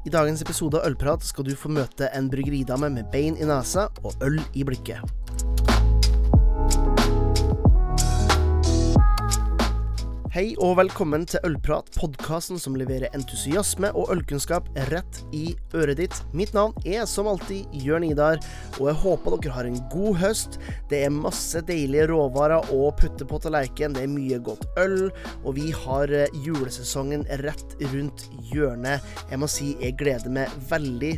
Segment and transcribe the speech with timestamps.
[0.00, 3.90] I dagens episode av Ølprat skal du få møte en bryggeridame med bein i nesa
[4.00, 5.04] og øl i blikket.
[10.30, 16.20] Hei og velkommen til Ølprat, podkasten som leverer entusiasme og ølkunnskap rett i øret ditt.
[16.38, 18.38] Mitt navn er som alltid Jørn Idar,
[18.76, 20.60] og jeg håper dere har en god høst.
[20.86, 25.10] Det er masse deilige råvarer å putte på tallerkenen, det er mye godt øl,
[25.42, 29.02] og vi har eh, julesesongen rett rundt hjørnet.
[29.32, 31.16] Jeg må si jeg gleder meg veldig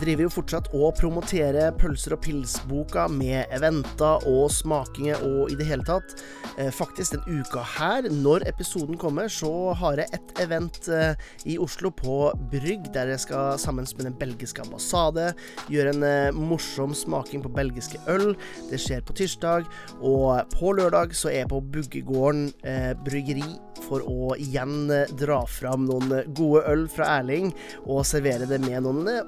[0.00, 5.68] driver jo fortsatt og promoterer Pølser og pils-boka med eventer og smakinger og i det
[5.68, 6.16] hele tatt.
[6.58, 11.14] Eh, faktisk den uka her, når episoden kommer, så har jeg et event eh,
[11.48, 15.30] i Oslo på Brygg, der jeg skal sammen med den belgiske ambassade
[15.72, 18.34] gjøre en eh, morsom smaking på belgiske øl.
[18.70, 19.68] Det skjer på tirsdag,
[20.00, 23.48] og på lørdag så er jeg på Buggegården eh, bryggeri
[23.86, 24.88] for å igjen
[25.20, 27.52] dra fram noen gode øl fra Erling,
[27.84, 29.22] og servere det med noen eh,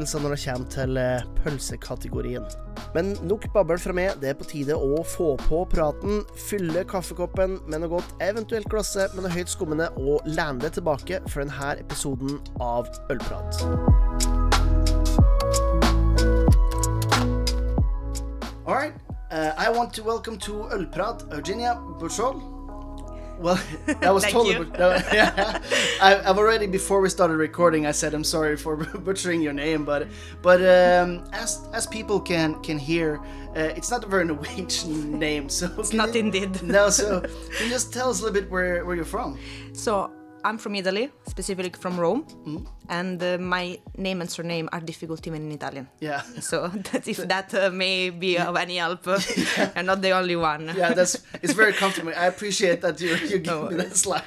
[0.00, 0.98] overraskelser når det kommer til
[1.42, 2.44] pølsekategorien.
[2.94, 7.60] Men nok babbel fra meg, det er på tide å få på praten, fylle kaffekoppen
[7.68, 11.76] med noe godt, eventuelt glasset med noe høyt skummende, og lene det tilbake for denne
[11.80, 13.60] episoden av Ølprat.
[18.66, 18.94] All right.
[19.32, 22.59] Uh, I want to welcome to Ølprat Eugenia Bushol.
[23.40, 23.58] Well,
[24.02, 24.54] that was totally.
[24.56, 24.64] you.
[24.64, 25.58] but- yeah.
[26.02, 27.86] I, I've already before we started recording.
[27.86, 30.06] I said I'm sorry for butchering your name, but
[30.42, 33.18] but um, as as people can can hear,
[33.56, 35.48] uh, it's not a very Norwegian name.
[35.48, 36.62] So It's not you- indeed.
[36.62, 39.38] No, so can you just tell us a little bit where where you're from?
[39.72, 40.10] So
[40.44, 42.64] I'm from Italy, specifically from Rome, Mm-hmm.
[42.90, 45.86] And uh, my name and surname are difficult even in Italian.
[46.00, 46.22] Yeah.
[46.40, 49.18] So that if that uh, may be of any help, uh,
[49.76, 50.72] I'm not the only one.
[50.76, 52.12] yeah, that's it's very comfortable.
[52.16, 54.26] I appreciate that you you give No me that slack.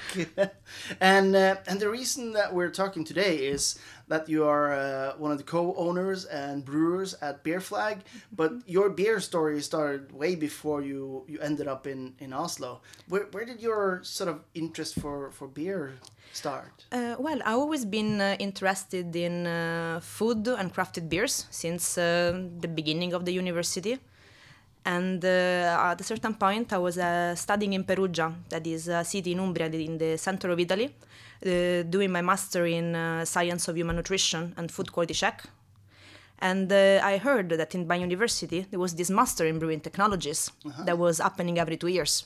[0.99, 5.31] and uh, and the reason that we're talking today is that you are uh, one
[5.31, 7.99] of the co-owners and brewers at Beer Flag,
[8.35, 12.81] but your beer story started way before you you ended up in in Oslo.
[13.09, 15.93] Where where did your sort of interest for for beer
[16.35, 16.85] start?
[16.91, 22.47] Uh, well, I've always been uh, interested in uh, food and crafted beers since uh,
[22.59, 23.99] the beginning of the university.
[24.85, 29.03] And uh, at a certain point, I was uh, studying in Perugia, that is a
[29.05, 30.93] city in Umbria in the center of Italy,
[31.45, 35.43] uh, doing my master in uh, science of human nutrition and food quality check.
[36.39, 40.51] And uh, I heard that in my university there was this master in brewing technologies
[40.85, 42.25] that was happening every two years.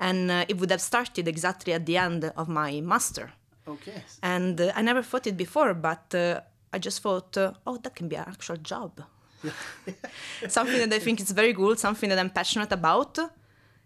[0.00, 3.32] And uh, it would have started exactly at the end of my master.
[3.66, 4.02] Okay.
[4.22, 6.40] And uh, I never thought it before, but uh,
[6.72, 9.02] I just thought, uh, oh, that can be an actual job.
[10.48, 13.18] something that I think is very good, something that I'm passionate about,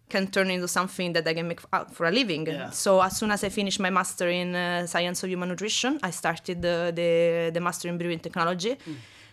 [0.09, 1.61] can turn into something that I can make
[1.93, 2.47] for a living.
[2.47, 2.71] Yeah.
[2.71, 6.11] So as soon as I finished my master in uh, science of human nutrition, I
[6.11, 8.79] started the the, the master in brewing technology,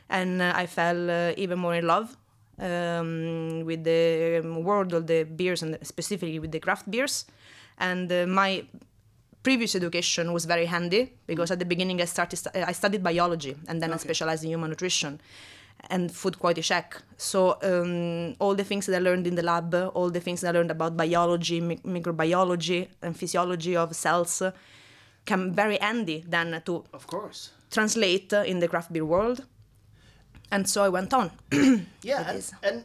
[0.10, 2.18] and uh, I fell uh, even more in love
[2.60, 7.26] um, with the um, world of the beers and specifically with the craft beers.
[7.78, 8.64] And uh, my
[9.44, 13.82] previous education was very handy because at the beginning I started I studied biology and
[13.82, 15.22] then I specialized in human nutrition
[15.90, 17.02] and food quality check.
[17.18, 20.56] So um, all the things that I learned in the lab, all the things that
[20.56, 24.52] I learned about biology, mi- microbiology, and physiology of cells, uh,
[25.26, 27.52] come very handy then to Of course.
[27.70, 29.46] translate uh, in the craft beer world.
[30.52, 31.32] And so I went on.
[32.04, 32.84] Yeah, and, and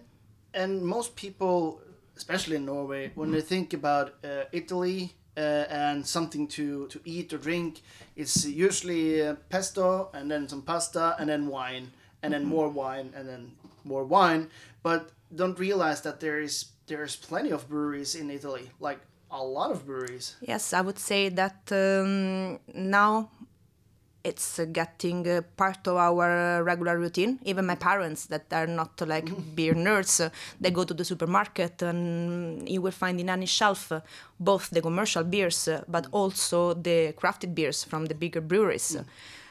[0.54, 1.80] and most people,
[2.16, 7.32] especially in Norway, when they think about uh, Italy uh, and something to to eat
[7.32, 7.82] or drink,
[8.16, 13.12] it's usually uh, pesto and then some pasta and then wine and then more wine
[13.14, 13.52] and then
[13.84, 14.48] more wine.
[14.82, 19.00] But don't realize that there is there's plenty of breweries in Italy, like
[19.30, 20.36] a lot of breweries.
[20.40, 23.30] Yes, I would say that um, now
[24.24, 27.38] it's getting uh, part of our uh, regular routine.
[27.44, 31.82] Even my parents, that are not like beer nerds, uh, they go to the supermarket
[31.82, 33.92] and you will find in any shelf
[34.38, 38.96] both the commercial beers but also the crafted beers from the bigger breweries.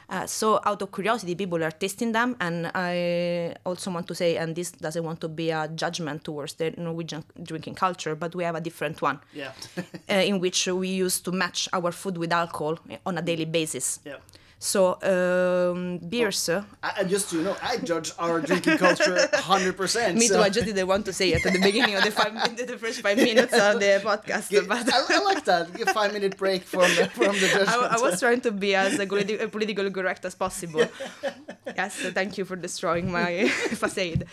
[0.08, 4.36] Uh, so out of curiosity, people are tasting them, and I also want to say,
[4.36, 8.42] and this doesn't want to be a judgment towards the Norwegian drinking culture, but we
[8.42, 9.52] have a different one Yeah,
[10.10, 14.00] uh, in which we used to match our food with alcohol on a daily basis.
[14.04, 14.16] yeah.
[14.62, 16.50] So um, beers.
[16.50, 20.18] uh, I, just so you know, I judge our drinking culture hundred percent.
[20.18, 20.36] me too.
[20.36, 23.00] I just didn't want to say it at the beginning of the five, the first
[23.00, 24.84] five minutes of the podcast, but.
[24.92, 25.72] I, I like that.
[25.72, 27.68] Give five minute break from the, from the judgment.
[27.92, 30.84] I, I was trying to be as uh, politi- uh, politically correct as possible.
[31.66, 34.26] yes, so thank you for destroying my facade.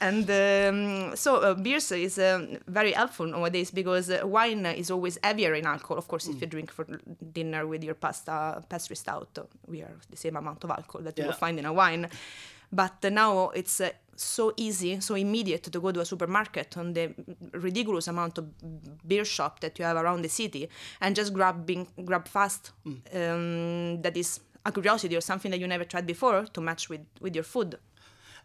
[0.00, 5.18] And um, so uh, beers is um, very helpful nowadays because uh, wine is always
[5.22, 5.98] heavier in alcohol.
[5.98, 6.86] Of course, if you drink for
[7.32, 11.18] dinner with your pasta pastry stout, not we are the same amount of alcohol that
[11.18, 12.08] you will find in a wine.
[12.74, 17.14] But now it's uh, so easy, so immediate to go to a supermarket on the
[17.52, 18.44] ridiculous amount of
[19.06, 20.68] beer shop that you have around the city
[21.00, 22.72] and just grabbing grab fast.
[22.86, 27.04] Um, that is a curiosity or something that you never tried before to match with
[27.20, 27.78] with your food.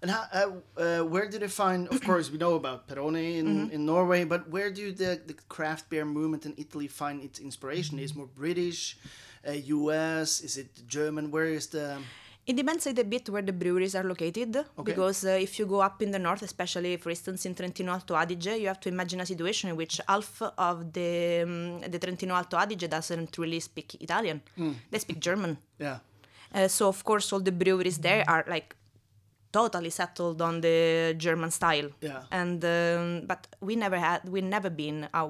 [0.01, 1.87] And how, uh, uh, where did they find?
[1.87, 3.71] Of course, we know about Peroni in, Mm-hmm.
[3.75, 7.97] in Norway, but where do the, the craft beer movement in Italy find its inspiration?
[7.99, 8.97] Is more British,
[9.45, 10.41] U.S.
[10.41, 11.31] Is it German?
[11.31, 11.97] Where is the?
[12.45, 16.01] It depends a bit where the breweries are located, because uh, if you go up
[16.01, 19.25] in the north, especially for instance in Trentino Alto Adige, you have to imagine a
[19.25, 24.41] situation in which half of the um, the Trentino Alto Adige doesn't really speak Italian;
[24.91, 25.57] they speak German.
[25.77, 25.99] Yeah,
[26.53, 28.75] Uh, so of course, all the breweries there are like
[29.51, 31.89] totally settled on the German style.
[31.99, 32.23] Yeah.
[32.31, 35.29] And um, but we never had we never been a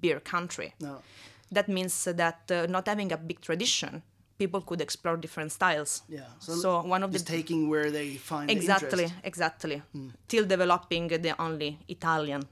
[0.00, 0.74] beer country.
[0.80, 1.00] no,
[1.50, 4.02] That means that uh, not having a big tradition,
[4.38, 6.02] people could explore different styles.
[6.08, 6.22] yeah.
[6.38, 9.24] So, one of the taking where they find the exactly interest.
[9.24, 9.82] exactly
[10.28, 12.42] till developing the only Italian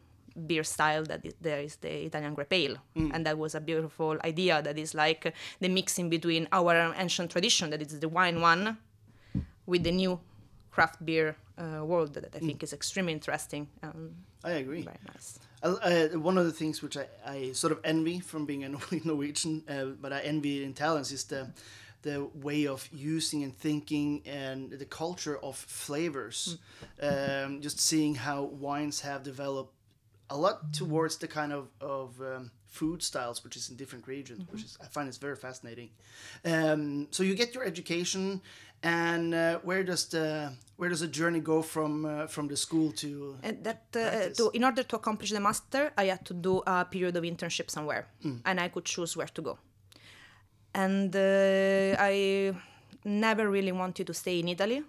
[0.47, 4.19] beer style that is, there is the Italian grape ale, and that was a beautiful
[4.25, 4.61] idea.
[4.61, 8.77] That is like the mixing between our ancient tradition, that is the wine one,
[9.67, 10.21] with the new
[10.71, 14.15] craft beer uh, world that I think is extremely interesting and
[14.47, 14.83] I agree.
[14.83, 15.39] very nice.
[15.63, 18.69] Uh, one of the things which I, I sort of envy from being a
[19.05, 21.51] Norwegian, uh, but I envy in talents is the
[22.03, 26.59] the way of using and thinking and the culture of flavors.
[27.03, 29.75] Um, just seeing how wines have developed
[30.31, 34.45] a lot towards the kind of of um, food styles which is in different regions,
[34.51, 35.91] which is I find it's very fascinating.
[36.45, 38.41] Um, so you get your education,
[38.83, 42.93] and uh, where does the where does the journey go from uh, from the school
[42.93, 46.63] to And that uh, to in order to accomplish the master, I had to do
[46.67, 48.07] a period of internship somewhere,
[48.45, 49.59] and I could choose where to go.
[50.75, 52.53] And uh, I
[53.05, 54.83] never really wanted to stay in Italy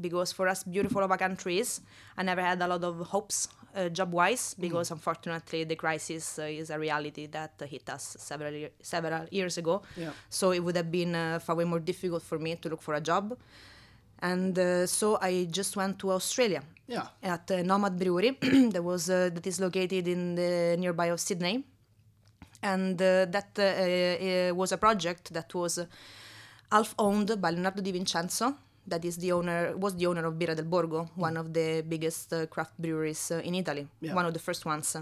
[0.00, 1.80] because for us, beautiful of a country is,
[2.16, 3.48] I never had a lot of hopes.
[3.48, 3.57] uh,
[3.88, 9.26] job-wise because unfortunately the crisis uh, is a reality that uh, hit us several several
[9.30, 9.82] years ago.
[9.96, 10.10] Yeah.
[10.28, 12.94] So it would have been uh, far way more difficult for me to look for
[12.94, 13.36] a job.
[14.20, 18.30] And uh, so I just went to Australia yeah at uh, Nomad Brewery
[18.72, 21.64] that was uh, that is located in the nearby of Sydney,
[22.62, 25.86] and uh, that uh, uh, was a project that was uh,
[26.72, 28.54] half owned by Leonardo Di Vincenzo.
[28.88, 32.32] That is the owner was the owner of Birra del Borgo, one of the biggest
[32.32, 34.14] uh, craft breweries uh, in Italy, Yeah.
[34.14, 34.96] one of the first ones.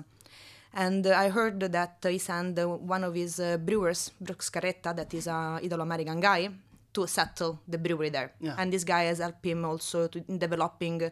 [0.75, 4.93] And uh, I heard that he sent uh, one of his uh, brewers, Brooks Carretta,
[4.95, 6.51] that is a Italo-American guy,
[6.93, 8.33] to settle the brewery there.
[8.41, 8.57] Yeah.
[8.59, 11.11] And this guy has helped him also to, in developing uh,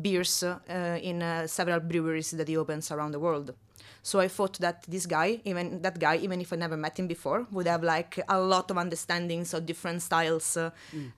[0.00, 0.58] beers uh,
[1.02, 3.54] in uh, several breweries that he opens around the world.
[4.02, 7.06] So I thought that this guy, even that guy, even if I never met him
[7.06, 10.70] before, would have like a lot of understandings of different styles uh,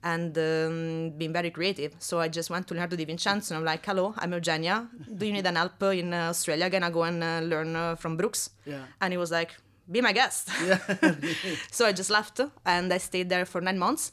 [0.03, 1.93] and um, being very creative.
[1.99, 4.87] So I just went to Leonardo Di Vincenzo and I'm like, hello, I'm Eugenia.
[5.17, 6.69] Do you need an help in uh, Australia?
[6.69, 8.49] Gonna go and uh, learn uh, from Brooks.
[8.65, 8.83] Yeah.
[8.99, 9.51] And he was like,
[9.89, 10.49] be my guest.
[10.65, 10.79] Yeah.
[11.71, 14.11] so I just left and I stayed there for nine months.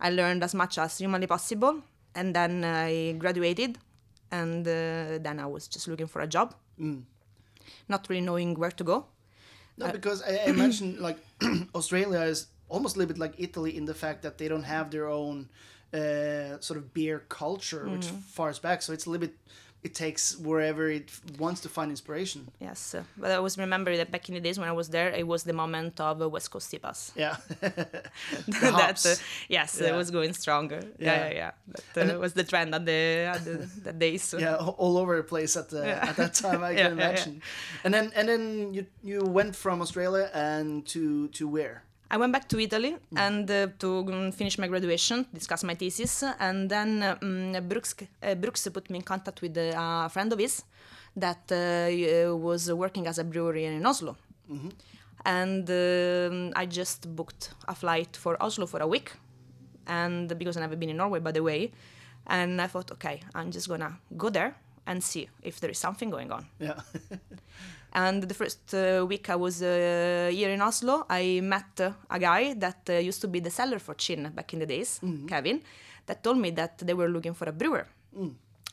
[0.00, 1.80] I learned as much as humanly possible,
[2.14, 3.78] and then I graduated,
[4.30, 6.54] and uh, then I was just looking for a job,
[7.88, 9.06] not really knowing where to go.
[9.76, 11.18] No, because I, I imagine like
[11.74, 14.90] Australia is almost a little bit like Italy in the fact that they don't have
[14.90, 15.48] their own
[15.92, 18.16] uh, sort of beer culture, which Mm-hmm.
[18.34, 18.82] fars back.
[18.82, 19.36] So it's a little bit.
[19.84, 22.48] It takes wherever it wants to find inspiration.
[22.58, 25.10] Yes, uh, but I always remember that back in the days when I was there,
[25.10, 27.12] it was the moment of West Coast IPAs.
[27.14, 27.36] Yeah,
[28.48, 29.14] that uh,
[29.48, 29.88] yes, Yeah.
[29.88, 30.80] it was going stronger.
[30.98, 31.34] Yeah, Yeah.
[31.34, 31.50] yeah.
[31.94, 33.00] That uh, was the trend at the
[33.34, 34.34] at the, the days.
[34.38, 36.08] yeah, all over the place at the, Yeah.
[36.08, 36.62] at that time.
[36.64, 37.04] I can yeah.
[37.04, 37.42] imagine.
[37.84, 41.82] And then and then you you went from Australia and to to where?
[42.10, 46.22] I went back to Italy and uh, to um, finish my graduation, discuss my thesis,
[46.38, 49.72] and then um, Brooks, uh, Brooks put me in contact with uh,
[50.06, 50.64] a friend of his
[51.16, 54.16] that uh, was working as a brewery in Oslo.
[55.24, 59.12] And um, I just booked a flight for Oslo for a week,
[59.86, 61.72] and because I've never been in Norway, by the way,
[62.26, 64.54] and I thought, okay, I'm just gonna go there
[64.86, 66.46] and see if there is something going on.
[66.60, 66.80] Yeah,
[67.94, 72.18] And the first uh, week I was uh, here in Oslo, I met uh, a
[72.18, 75.62] guy that uh, used to be the seller for Kinn back in the days, Kevin,
[76.06, 77.86] that told me that they were looking for a brewer.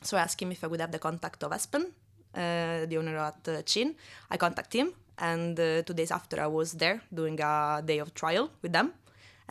[0.01, 1.85] So I asked him if I would have the contact of Espen,
[2.33, 3.95] uh, the owner at uh, Kinn.
[4.31, 8.15] I contacted him, and uh, two days after I was there doing a day of
[8.15, 8.93] trial with them.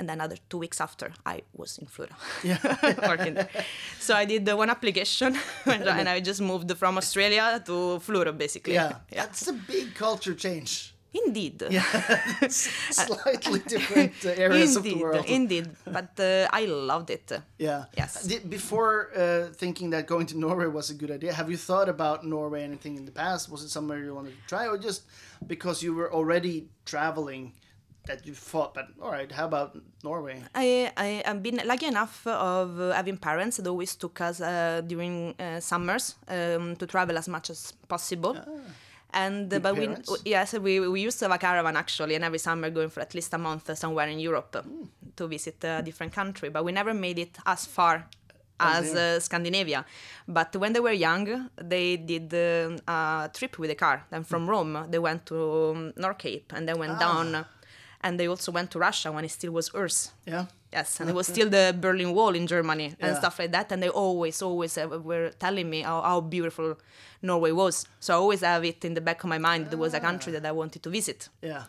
[0.00, 2.14] And then another two weeks after, I was in Florø
[3.11, 3.50] working there.
[4.07, 5.30] So I did uh, one application,
[5.66, 7.73] and I just moved from Australia to
[8.07, 8.75] Florø, basically.
[8.75, 10.73] yeah, That's a big culture change.
[11.12, 11.57] Indeed.
[11.71, 11.83] Yeah,
[12.49, 15.25] Slightly different uh, areas of the indeed, world.
[15.38, 15.66] indeed.
[15.85, 17.28] But uh, I loved it.
[17.59, 17.85] Yeah.
[18.00, 18.12] Yes.
[18.30, 21.88] Did, before uh, thinking that going to Norway was a good idea, have you thought
[21.88, 23.50] about Norway anything in the past?
[23.50, 25.02] Was it somewhere you wanted to try, or just
[25.47, 27.45] because you were already traveling
[28.07, 30.42] that you thought, but all right, how about Norway?
[30.54, 34.83] I, I have been lucky enough of uh, having parents that always took us uh,
[34.87, 38.37] during uh, summers um, to travel as much as possible.
[39.12, 40.09] And uh, but parents.
[40.09, 43.00] we yes we, we used to have a caravan actually, and every summer going for
[43.00, 44.62] at least a month uh, somewhere in Europe uh,
[45.16, 46.49] to visit a different country.
[46.49, 48.07] But we never made it as far
[48.61, 49.85] as uh, Scandinavia.
[50.28, 54.04] But when they were young, they did um, a trip with a car.
[54.11, 57.47] Then from Rome, they went to um, North Cape and then went down.
[58.02, 60.11] And they also went to Russia when it still was URSS.
[60.26, 60.47] Yeah.
[60.73, 63.19] Yes, and it was still the Berlin Wall in Germany and Yeah.
[63.19, 63.73] stuff like that.
[63.73, 66.76] And they always, always were telling me how, how beautiful
[67.23, 67.87] Norway was.
[67.99, 69.71] So I always have it in the back of my mind.
[69.71, 71.28] There was a country that I wanted to visit.
[71.42, 71.64] Yeah.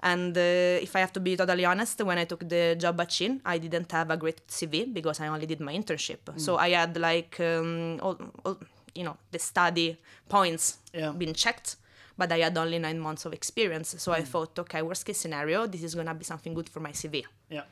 [0.00, 0.40] And uh,
[0.86, 3.58] if I have to be totally honest, when I took the job at Kinn, I
[3.58, 6.18] didn't have a great CV because I only did my internship.
[6.36, 8.58] So I had like, um, all, all,
[8.94, 9.96] you know, the study
[10.28, 11.10] points Yeah.
[11.10, 11.76] been checked,
[12.16, 13.94] but I had only nine months of experience.
[13.98, 16.92] So I thought, okay, worst case scenario, this is gonna be something good for my
[16.92, 17.24] CV.
[17.50, 17.62] Yeah.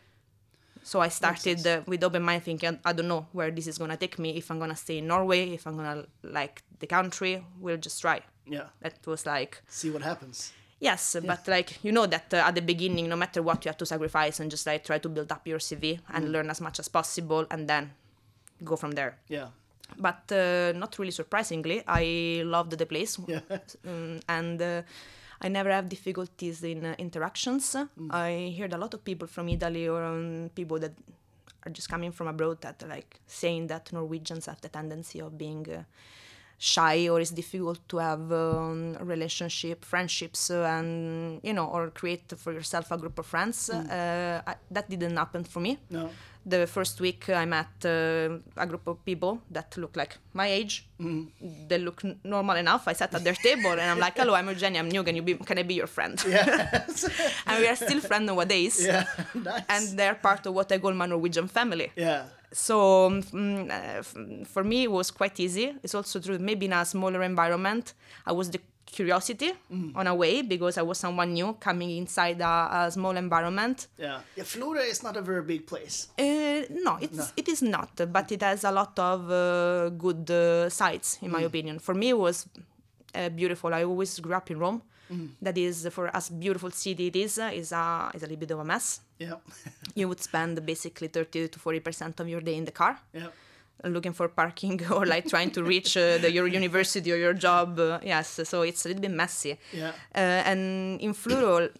[0.85, 3.97] So I started uh, with open mind thinking, I don't know where this is gonna
[3.97, 4.37] take me.
[4.37, 8.21] If I'm gonna stay in Norway, if I'm gonna like the country, we'll just try.
[8.47, 8.67] Yeah.
[8.81, 10.53] That was like, See what happens.
[10.81, 13.77] yes, but like you know that uh, at the beginning, no matter what, you have
[13.79, 16.81] to sacrifice and just like try to build up your CV and learn as much
[16.81, 17.93] as possible, and then
[18.65, 19.19] go from there.
[19.29, 19.49] Yeah.
[19.99, 23.41] But uh, not really surprisingly, I loved the place, Yeah.
[23.87, 24.83] um, and uh,
[25.41, 27.77] I never have difficulties in uh, interactions.
[28.11, 30.93] I heard a lot of people from Italy or um, people that
[31.65, 35.67] are just coming from abroad that like saying that Norwegians have the tendency of being
[35.71, 35.83] uh,
[36.59, 42.33] shy or it's difficult to have um, relationship, friendships, uh, and you know, or create
[42.37, 43.69] for yourself a group of friends.
[43.71, 45.79] Uh, I, that didn't happen for me.
[45.91, 46.09] No.
[46.45, 50.89] The first week I met uh, a group of people that look like my age.
[51.69, 52.89] They look n- normal enough.
[52.89, 54.81] I sat at their table and I'm like, "Hello, I'm Eugenia.
[54.81, 55.05] I'm new.
[55.05, 55.35] Can you be?
[55.35, 56.85] Can I be your friend?" Yeah.
[57.47, 58.85] and we are still friends nowadays.
[58.85, 59.05] yeah.
[59.35, 59.63] Nice.
[59.69, 61.93] And they're part of what I call my Norwegian family.
[61.97, 62.25] yeah.
[62.53, 65.75] So um, mm, uh, f- for me, it was quite easy.
[65.83, 66.39] It's also true.
[66.39, 67.95] Maybe in a smaller environment,
[68.27, 68.61] I was the
[68.93, 69.51] curiosity
[69.95, 73.89] on a way because I was someone new coming inside a, a small environment.
[73.99, 74.21] Yeah.
[74.37, 74.45] Yeah.
[74.45, 76.09] Florø is not a very big place.
[76.19, 80.69] Uh, no, it's it is not, but it has a lot of uh, good uh,
[80.69, 81.79] sides, in my opinion.
[81.81, 82.47] For me, it was
[83.15, 83.73] uh, beautiful.
[83.75, 84.83] I always grew up in Rome.
[85.43, 88.51] That is, for as beautiful city it is, uh, is a is a little bit
[88.51, 89.01] of a mess.
[89.19, 89.37] Yeah.
[89.95, 93.29] You would spend basically thirty to forty percent of your day in the car yeah.
[93.85, 97.79] Looking for parking or like trying to reach uh, the, your university or your job.
[97.79, 99.59] Uh, yes, so it's a little bit messy.
[99.73, 99.93] Yeah.
[100.15, 100.19] Uh,
[100.51, 101.71] and in Florø,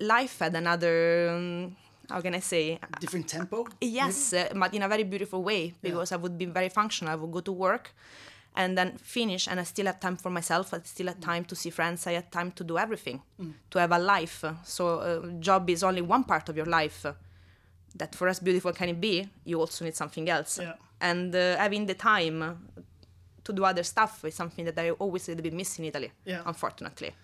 [0.00, 1.30] life had another.
[1.30, 1.76] Um,
[2.08, 2.78] how can I say?
[3.00, 3.66] Different tempo.
[3.80, 7.12] Yes, uh, but in a very beautiful way because I would be very functional.
[7.12, 7.92] I would go to work
[8.54, 10.72] and then finish, and I still had time for myself.
[10.72, 12.06] I still had time to see friends.
[12.06, 13.20] I had time to do everything,
[13.70, 14.44] to have a life.
[14.64, 17.04] So, uh, job is only one part of your life.
[17.98, 20.58] That for as beautiful can it be, you also need something else.
[20.58, 20.74] Yeah.
[21.00, 22.58] And uh, having the time
[23.44, 26.10] to do other stuff is something that I always a little bit miss in Italy,
[26.24, 26.42] Yeah.
[26.46, 27.14] unfortunately.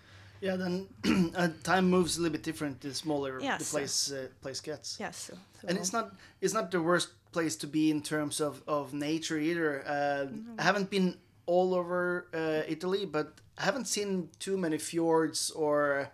[0.41, 0.55] Yeah.
[0.57, 0.87] Then
[1.35, 4.97] uh, time moves a little bit different the smaller the place uh, place gets.
[4.99, 5.17] Yes.
[5.17, 5.37] So-
[5.67, 6.11] and it's not
[6.41, 9.83] it's not the worst place to be in terms of of nature either.
[9.87, 10.25] Uh,
[10.59, 11.15] I haven't been
[11.45, 13.27] all over uh, Italy, but
[13.57, 16.09] I haven't seen too many fjords or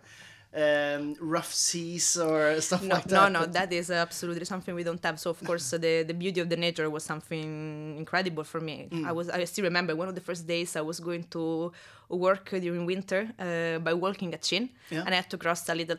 [0.54, 3.32] um, rough seas or stuff no, like no, that.
[3.32, 5.18] no, but- that is absolutely something we don't have.
[5.20, 8.88] So of course, uh, the the beauty of the nature was something incredible for me.
[8.90, 9.06] Mm.
[9.06, 11.72] I was I still remember one of the first days I was going to
[12.08, 15.04] work during winter uh, by walking at Kinn, Yeah.
[15.06, 15.98] and I had to cross a little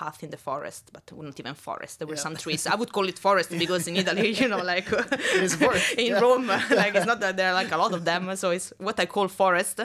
[0.00, 1.92] path in the forest, but not even forest.
[1.98, 2.26] There were Yeah.
[2.28, 2.62] some trees.
[2.66, 4.88] I would call it forest because in Italy, you know, like
[6.02, 6.20] in yeah.
[6.24, 6.46] Rome,
[6.82, 8.22] like it's not that there are like a lot of them.
[8.42, 9.76] So it's what I call forest.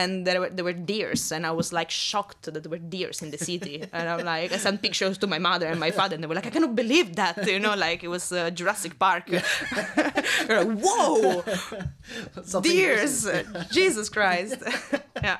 [0.00, 3.22] And there were there were deers, and I was like shocked that there were deers
[3.24, 3.76] in the city.
[3.92, 6.38] and I'm like, I sent pictures to my mother and my father, and they were
[6.40, 9.24] like, I cannot believe that, you know, like it was uh, Jurassic Park.
[9.30, 11.42] Like, Whoa,
[12.44, 13.26] Something deers!
[13.70, 14.58] Jesus Christ!
[15.22, 15.38] yeah.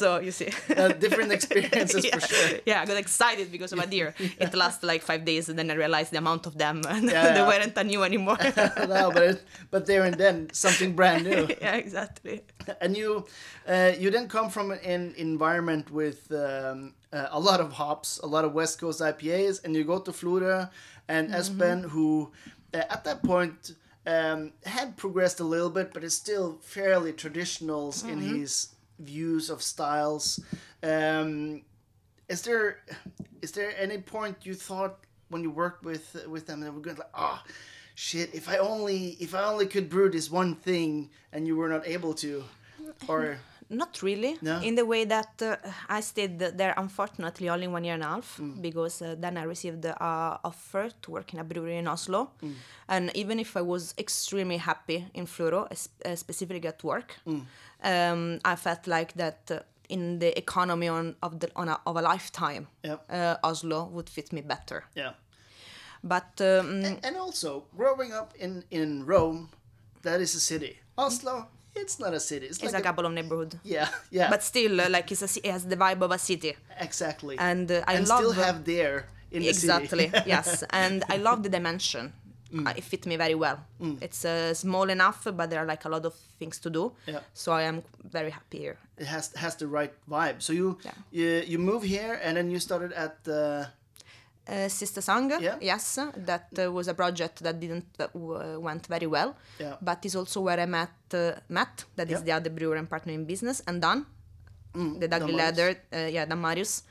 [0.00, 0.50] So you see.
[0.76, 2.14] uh, different experiences yeah.
[2.18, 2.58] for sure.
[2.66, 4.14] Yeah, I got excited because of a deer.
[4.40, 7.32] It lasted like five days, and then I realized the amount of them, and Yeah,
[7.34, 8.38] they weren't a new anymore.
[8.88, 11.46] no, but it, but there and then something brand new.
[11.60, 12.42] yeah, exactly.
[12.80, 13.26] and you
[13.68, 18.26] uh, you then come from an environment with um, uh, a lot of hops, a
[18.26, 20.68] lot of West Coast IPAs, and you go to Florø
[21.08, 22.30] and Espen, who
[22.74, 23.74] uh, at that point
[24.06, 29.62] um, had progressed a little bit, but is still fairly traditional in his views of
[29.62, 30.40] styles.
[30.82, 31.62] Um,
[32.30, 32.78] is there
[33.42, 34.94] is there any point you thought
[35.28, 37.50] when you worked with with them that were going like, ah, oh,
[37.94, 41.68] shit, if I only if I only could brew this one thing and you were
[41.68, 42.44] not able to,
[43.08, 43.38] or
[43.70, 44.38] not really.
[44.42, 44.60] No?
[44.60, 45.56] in the way that uh,
[45.88, 49.84] i stayed there unfortunately only one year and a half because uh, then i received
[49.84, 49.94] an
[50.50, 52.30] offer to work in a brewery in oslo.
[52.88, 57.16] And even if i was extremely happy in Florø uh, specifically at work
[57.84, 59.60] um, i felt like that uh,
[59.90, 63.00] in the economy on, of, the, on a, of a lifetime Yep.
[63.10, 65.12] uh, oslo would fit me better yeah.
[66.02, 69.48] but um, And also, growing up in in Rome,
[70.02, 70.72] that is a city.
[70.96, 72.46] Oslo, it's not a city.
[72.46, 75.46] It's, it's like a couple of neighborhood yeah, yeah, but still uh, like it's a,
[75.46, 77.36] it has the vibe of a city exactly.
[77.38, 78.98] and uh, i and love still have there
[79.30, 82.12] in the exactly yes and i love the dimension
[82.52, 82.66] Mm.
[82.66, 83.58] uh, it fit me very well
[84.06, 87.20] it's uh, small enough but there are like a lot of things to do Yeah.
[87.34, 90.36] so i am very happy here it has has the right vibe.
[90.46, 90.94] So you Yeah.
[91.18, 93.68] you, you move here, and then you started at the
[94.48, 95.56] uh, sister song Yeah.
[95.60, 99.30] yes that uh, was a project that didn't that w- went very well
[99.60, 99.76] Yeah.
[99.80, 103.12] but is also where i met uh, matt that is the other brewer and partner
[103.12, 104.06] in business and dan
[104.74, 105.36] the Dan Dugly Marius.
[105.36, 106.82] Leather, uh, yeah, Dan Marius,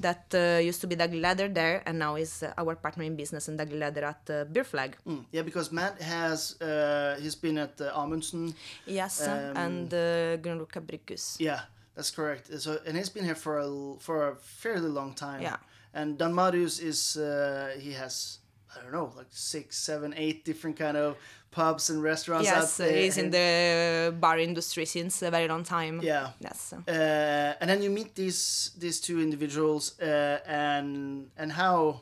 [0.00, 3.16] that uh, used to be daglig leder there, and now is uh, our partner in
[3.16, 4.96] business and daglig leder at uh, Beer Flag.
[5.06, 8.54] Mm, yeah, because Matt has uh, he's been at uh, Amundsen.
[8.86, 11.36] Yes, Um, and uh, Brygghus.
[11.40, 11.60] Yeah,
[11.94, 12.50] that's correct.
[12.60, 13.68] So and he's been here for a
[13.98, 15.42] for a fairly long time.
[15.42, 15.56] Yeah.
[15.94, 18.38] And Dan Marius is uh, he has
[18.76, 21.16] I don't know like six, seven, eight different kind of
[21.50, 22.96] pubs and restaurants out Yes, there.
[23.02, 26.00] he's in the bar industry since a very long time.
[26.02, 26.28] Yeah.
[26.40, 26.72] Yes.
[26.72, 32.00] Uh, and then you meet these these two individuals, uh, and and how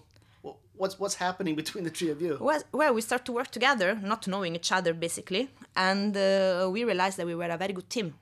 [0.77, 2.37] what's what's happening between the three of you?
[2.41, 6.85] Well, well, we start to work together, not knowing each other basically, and uh, we
[6.85, 8.15] realized that we were a very good team.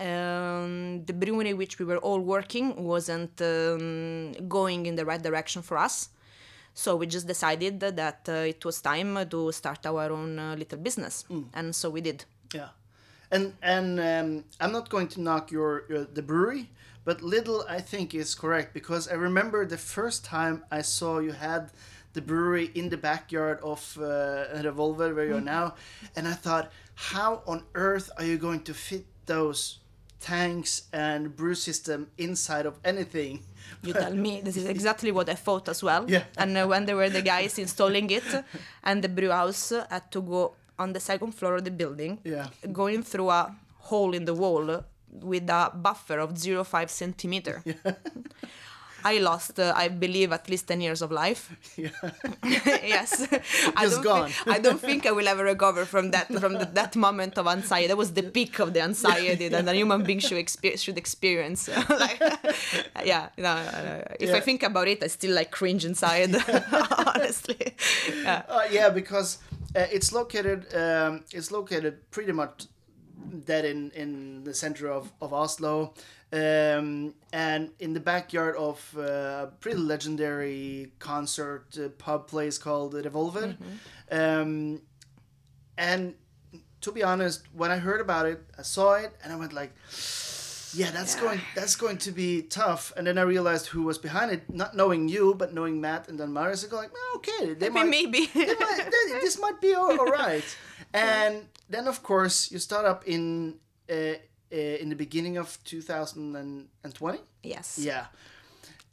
[0.00, 5.60] Um, the brewery which we were all working wasn't um, going in the right direction
[5.62, 6.10] for us.
[6.78, 10.78] So we just decided that uh, it was time to start our own uh, little
[10.78, 12.24] business, and so we did.
[12.54, 12.68] Yeah,
[13.32, 16.70] and and um, I'm not going to knock your, your the brewery,
[17.04, 21.32] but little I think is correct because I remember the first time I saw you
[21.32, 21.72] had
[22.12, 25.74] the brewery in the backyard of uh, Revolver where you're now,
[26.14, 29.80] and I thought, how on earth are you going to fit those
[30.20, 33.42] tanks and brew system inside of anything?
[33.82, 34.40] You tell me.
[34.40, 36.04] This is exactly what I thought as well.
[36.08, 36.24] Yeah.
[36.36, 38.24] And uh, when there were the guys installing it,
[38.84, 42.46] and the brew house had to go on the second floor of the building, Yeah.
[42.72, 43.54] going through a
[43.90, 47.62] hole in the wall with a buffer of 0.5 centimeter.
[49.04, 51.50] I lost, uh, I believe, at least 10 years of life.
[52.44, 53.26] yes.
[53.76, 54.30] I Just don't gone.
[54.30, 57.46] Think, I don't think I will ever recover from that from the, that moment of
[57.46, 57.88] anxiety.
[57.88, 61.68] That was the peak of the anxiety that a human being should, exper- should experience.
[61.88, 62.20] like,
[63.04, 66.34] yeah, no, uh, if I think about it, I still like cringe inside,
[67.06, 67.74] honestly.
[68.22, 68.42] Yeah.
[68.48, 69.38] Uh, yeah, because
[69.76, 72.66] uh, it's located um, it's located pretty much
[73.44, 75.94] dead in in the center of of Oslo,
[76.32, 82.94] um, and in the backyard of uh, a pretty legendary concert uh, pub place called
[82.94, 83.56] Revolver,
[84.10, 84.80] um,
[85.76, 86.14] and
[86.80, 89.72] to be honest, when I heard about it, I saw it and I went like.
[90.74, 91.22] Yeah, that's Yeah.
[91.22, 92.92] going that's going to be tough.
[92.94, 96.20] And then I realized who was behind it, not knowing you, but knowing Matt and
[96.20, 96.62] then Marius.
[96.62, 98.26] I go like, "Oh, okay, they Maybe, might, maybe.
[98.34, 100.44] they might- th- this might be all, all right.
[100.92, 103.54] And then, of course, you start up in
[103.90, 104.16] uh,
[104.50, 107.18] in the beginning of 2020.
[107.42, 107.78] yes.
[107.78, 108.06] Yeah.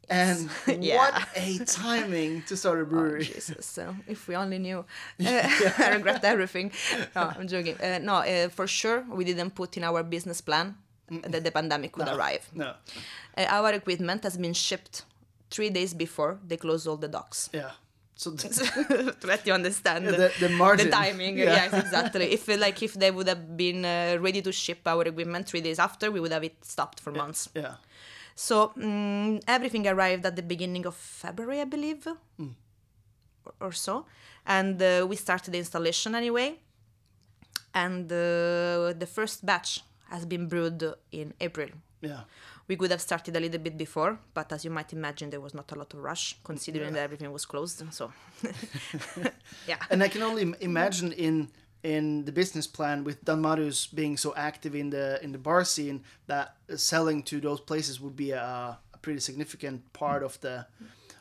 [0.08, 0.98] And Yeah.
[0.98, 3.24] what a timing to start a Oh, brewery.
[3.26, 4.86] Jesus, so if we only knew.
[5.20, 6.72] Uh, I regret everything.
[7.16, 7.76] No, I'm joking.
[7.82, 10.76] Uh, no, uh, for sure, we didn't put in our business plan
[11.10, 12.48] that the pandemic would arrive.
[12.54, 12.74] no.
[13.38, 15.04] Uh, our equipment has been shipped
[15.50, 17.50] three days before they closed all the docks.
[17.54, 17.72] Yeah.
[18.18, 18.32] So
[19.24, 20.86] let you understand the, the margin.
[20.86, 21.38] the timing.
[21.38, 21.56] Yeah.
[21.56, 22.32] Yes, exactly.
[22.32, 25.80] if like if they would have been uh, ready to ship our equipment three days
[25.80, 27.50] after, we would have it stopped for months.
[27.54, 27.76] Yeah.
[28.36, 32.08] So mm everything arrived at the beginning of February, I believe,
[33.46, 34.06] or, or so,
[34.46, 36.60] and uh, we started the installation anyway.
[37.74, 41.68] And uh, the first batch has been brewed in April.
[42.02, 42.22] Yeah.
[42.68, 45.54] We could have started a little bit before, but as you might imagine, there was
[45.54, 47.84] not a lot of rush considering that everything was closed.
[47.94, 48.12] So,
[49.68, 49.78] yeah.
[49.92, 51.50] And I can only imagine in
[51.84, 55.64] in the business plan with Dan Marius being so active in the in the bar
[55.64, 60.66] scene that selling to those places would be a, a pretty significant part of the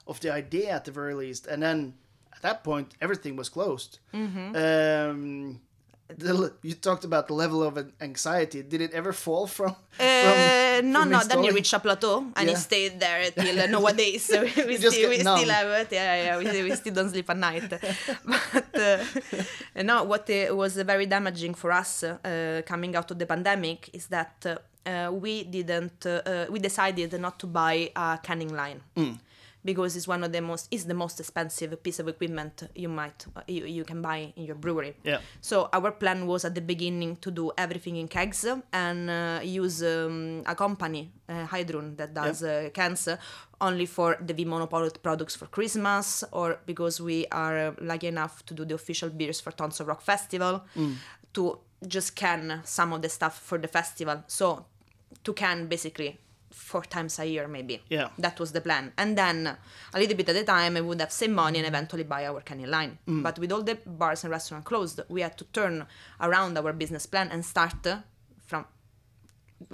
[0.07, 1.47] of the idea at the very least.
[1.47, 1.95] And then
[2.35, 3.99] at that point, everything was closed.
[4.57, 5.61] Um,
[6.09, 8.63] the, you talked about the level of anxiety.
[8.63, 9.75] Did it ever fall from?
[9.99, 11.21] Uh, from no, from no.
[11.25, 12.55] Then you reached a plateau, and Yeah.
[12.55, 14.25] it stayed there till uh, nowadays.
[14.25, 15.39] So we, still, we numb.
[15.39, 15.89] still have it.
[15.93, 16.39] Yeah, yeah.
[16.39, 17.69] We, we still don't sleep at night.
[18.53, 18.99] but uh,
[19.83, 24.07] no, what uh, was very damaging for us uh, coming out of the pandemic is
[24.09, 24.45] that
[25.13, 26.07] we didn't.
[26.51, 28.83] We decided not to buy a canning line.
[28.97, 29.19] Mm.
[29.65, 33.25] Because it's one of the most is the most expensive piece of equipment you might
[33.49, 34.95] you, you can buy in your brewery.
[35.03, 35.21] Yeah.
[35.41, 39.83] So our plan was at the beginning to do everything in kegs and uh, use
[39.83, 43.09] um, a company, uh, Hydrun, that does uh, cans
[43.61, 48.45] only for the V Monopole products for Christmas, or because we are uh, lucky enough
[48.45, 50.63] to do the official beers for Tons of Rock Festival,
[51.33, 54.25] to just can some of the stuff for the festival.
[54.27, 54.67] So
[55.23, 56.19] to can basically
[56.55, 57.83] four times a year maybe.
[57.91, 58.09] Yeah.
[58.19, 58.93] That was the plan.
[58.97, 59.47] And then
[59.95, 62.41] a little bit at a time I would have saved money and eventually buy our
[62.41, 62.99] canning line.
[63.09, 63.23] Mm.
[63.23, 65.87] But with all the bars and restaurants closed, we had to turn
[66.21, 67.99] around our business plan and start uh,
[68.47, 68.65] from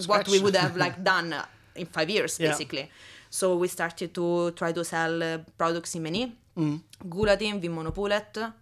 [0.07, 1.45] what we would have like done uh,
[1.77, 2.49] in five years Yeah.
[2.51, 2.91] basically.
[3.31, 6.81] So we started to try to sell uh, products in many, Mm.
[7.09, 8.53] Gulating, Vinmonopolet,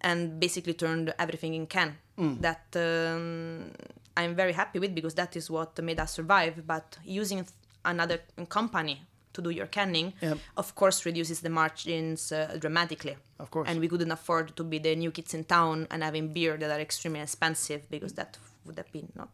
[0.00, 1.96] and basically turned everything in can.
[2.16, 2.40] Mm.
[2.40, 3.70] That um,
[4.16, 6.66] I'm very happy with because that is what made us survive.
[6.66, 7.46] But using
[7.84, 9.02] another company
[9.34, 10.38] to do your canning, Yep.
[10.56, 13.16] of course, reduces the margins uh, dramatically.
[13.38, 13.68] Of course.
[13.68, 16.70] And we couldn't afford to be the new kids in town and having beer that
[16.70, 19.28] are extremely expensive because that would have been not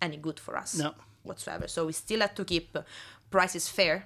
[0.00, 0.94] any good for us No.
[1.24, 1.66] whatsoever.
[1.68, 2.76] So we still had to keep
[3.30, 4.04] prices fair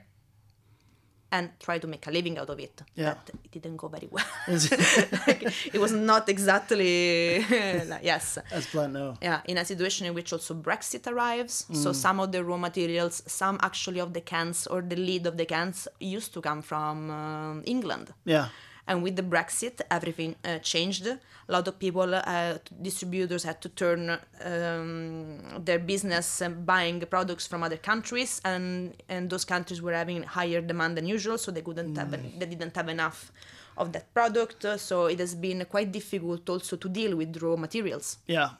[1.33, 2.83] and try to make a living out of it.
[2.95, 3.14] Yeah.
[3.14, 4.25] But it didn't go very well.
[5.27, 5.42] Like,
[5.75, 7.38] it was not exactly
[7.88, 8.38] like, yes.
[8.51, 9.16] As planned, no.
[9.23, 13.23] Yeah, in a situation in which also Brexit arrives, so some of the raw materials,
[13.27, 17.11] some actually of the cans or the lid of the cans used to come from
[17.11, 18.12] um, England.
[18.25, 18.49] Yeah.
[18.87, 21.07] And with the Brexit, everything uh, changed.
[21.07, 21.18] A
[21.49, 27.62] lot of people, uh, distributors had to turn um, their business um, buying products from
[27.62, 31.97] other countries, and and those countries were having higher demand than usual, so they couldn't
[31.97, 33.33] have, they didn't have enough
[33.77, 34.66] of that product.
[34.79, 38.18] So it has been quite difficult also to deal with raw materials.
[38.27, 38.51] Yeah.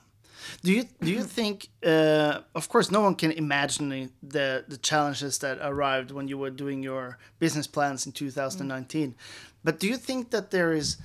[0.61, 1.69] Do you do you think?
[1.85, 6.49] Uh, of course, no one can imagine the the challenges that arrived when you were
[6.49, 9.15] doing your business plans in 2019.
[9.63, 10.97] But do you think that there is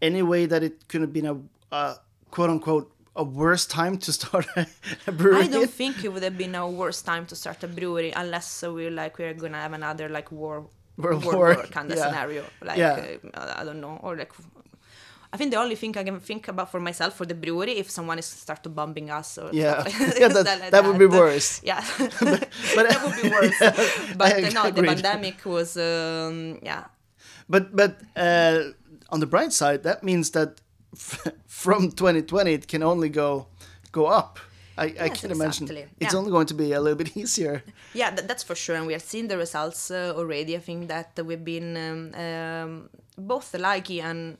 [0.00, 1.36] any way that it could have been a,
[1.74, 1.96] a
[2.30, 4.66] quote unquote a worse time to start a,
[5.06, 5.44] a brewery?
[5.44, 8.62] I don't think it would have been a worse time to start a brewery unless
[8.62, 12.06] we're like we're gonna have another like war World world War, war kind of yeah.
[12.06, 12.44] scenario.
[12.60, 13.16] Like Yeah.
[13.34, 14.32] uh, I don't know, or like
[15.32, 17.88] I think the only thing I can think about for myself for the brewery if
[17.90, 19.82] someone is start to bombing us or Yeah.
[19.84, 21.60] like Yeah, that- like that would be worse.
[21.62, 23.58] Yeah, but- that would be worse.
[24.16, 26.84] But I uh, no, the pandemic was um, yeah.
[27.48, 28.72] But but uh,
[29.10, 30.60] on the bright side, that means that
[31.46, 33.46] from 2020 it can only go
[33.92, 34.38] go up.
[34.76, 35.86] I, I Yes, can imagine exactly.
[35.98, 36.18] it's Yeah.
[36.20, 37.62] only going to be a little bit easier.
[37.94, 40.54] Yeah, that, that's for sure, and we are seeing the results uh, already.
[40.56, 44.38] I think that we've been um, um, both lucky and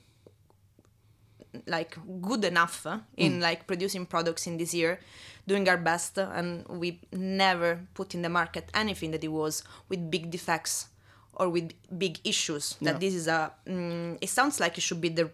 [1.66, 5.01] like good enough uh, in like producing products in this year,
[5.47, 9.64] doing our best, uh, and we never put in the market anything that it was
[9.88, 10.87] with big defects
[11.38, 12.77] or with big issues.
[12.83, 12.98] That Yeah.
[13.05, 13.53] this is a.
[13.66, 15.31] Mm, it sounds like it should be the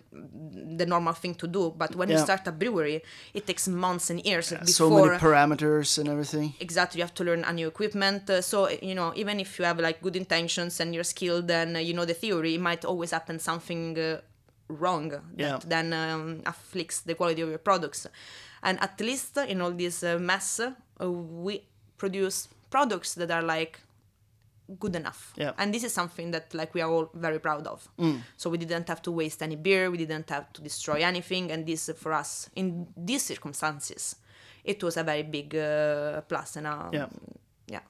[0.80, 4.20] the normal thing to do, but when you start a brewery, it takes months and
[4.24, 4.56] years so
[4.88, 6.52] before many parameters and everything.
[6.60, 9.64] exactly you have to learn a new equipment uh, so you know even if you
[9.64, 12.84] have like good intentions and you're skilled and uh, you know the theory it might
[12.84, 14.20] always happen something uh,
[14.68, 15.58] wrong that Yeah.
[15.74, 18.06] then um, afflicts the quality of your products
[18.62, 20.70] and at least in all this uh, mess uh,
[21.44, 21.54] we
[21.98, 23.74] produce products that are like
[24.78, 25.52] good enough Yeah.
[25.58, 27.86] and this is something that like we are all very proud of
[28.36, 31.66] so we didn't have to waste any beer we didn't have to destroy anything and
[31.66, 34.16] this for us in these circumstances
[34.64, 37.08] it was a very big uh, plus and uh, Yeah.
[37.68, 37.80] yeah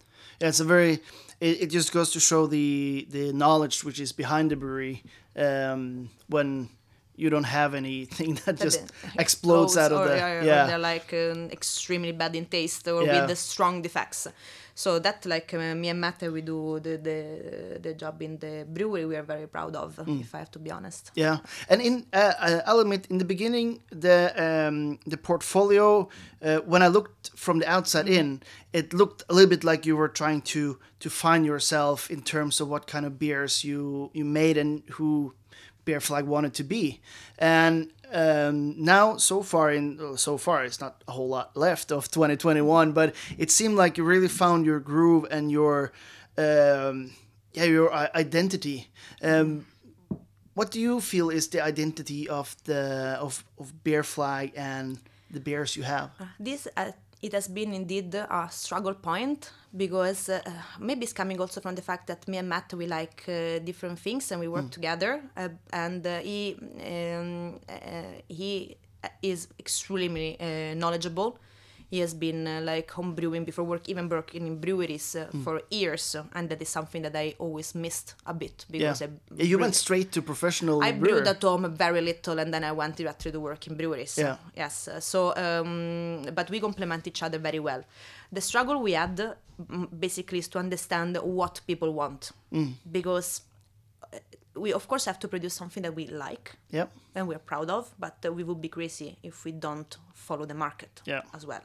[0.40, 0.94] Yeah, it's a very.
[1.40, 5.02] It, it just goes to show the the knowledge which is behind the brewery
[5.36, 6.68] um, when
[7.16, 10.78] you don't have anything that just the- explodes out of or, the yeah, or they're
[10.94, 13.20] like um, extremely bad in taste or Yeah.
[13.20, 14.26] with the strong defects
[14.74, 18.66] so that like uh, me and Matt we do the, the the job in the
[18.68, 20.20] brewery we are very proud of Mm.
[20.20, 21.10] if I have to be honest.
[21.14, 26.08] Yeah, and in uh, uh, I'll admit in the beginning the um, the portfolio
[26.42, 29.96] uh, when I looked from the outside in, it looked a little bit like you
[29.96, 34.24] were trying to to find yourself in terms of what kind of beers you you
[34.24, 35.34] made and who
[35.84, 37.00] Beer Flag wanted to be,
[37.38, 42.10] and um, now so far in so far it's not a whole lot left of
[42.10, 45.92] 2021, but it seemed like you really found your groove and your
[46.38, 47.10] um,
[47.52, 48.88] yeah your identity.
[49.20, 49.66] Um,
[50.54, 54.98] what do you feel is the identity of the of, of beer flag and
[55.30, 56.10] the bears you have?
[56.38, 56.92] this uh,
[57.24, 60.40] it has been indeed a struggle point because uh,
[60.78, 63.98] maybe it's coming also from the fact that me and Matt we like uh, different
[63.98, 66.56] things and we work together uh, and uh, he
[66.86, 68.76] um, uh, he
[69.22, 71.38] is extremely uh, knowledgeable.
[71.90, 75.62] He has been uh, like home brewing before work, even working in breweries uh, for
[75.70, 79.44] years, uh, and that is something that I always missed a bit because I Yeah,
[79.44, 81.12] you went straight to professional I brewer.
[81.22, 84.18] brewed at home very little, and then I went directly to work in breweries.
[84.18, 84.36] Yeah.
[84.56, 84.88] Yes.
[84.88, 87.82] uh, So, um, but we complement each other very well.
[88.32, 92.72] The struggle we had mm, basically is to understand what people want, Mm.
[92.90, 93.42] because
[94.56, 96.90] we of course have to produce something that we like Yep.
[97.14, 100.54] and we're proud of, but uh, we would be crazy if we don't follow the
[100.54, 101.22] market Yeah.
[101.34, 101.62] as well.